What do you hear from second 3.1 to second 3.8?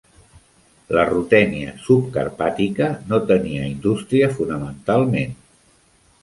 no tenia